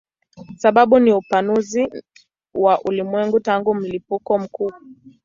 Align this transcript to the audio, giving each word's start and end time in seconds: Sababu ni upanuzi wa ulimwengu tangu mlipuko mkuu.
Sababu 0.57 0.99
ni 0.99 1.11
upanuzi 1.13 2.03
wa 2.53 2.81
ulimwengu 2.81 3.39
tangu 3.39 3.75
mlipuko 3.75 4.39
mkuu. 4.39 4.71